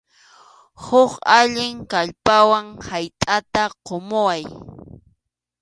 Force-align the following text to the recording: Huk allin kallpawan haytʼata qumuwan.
Huk 0.85 1.11
allin 1.39 1.75
kallpawan 1.91 2.67
haytʼata 2.87 3.63
qumuwan. 3.85 4.43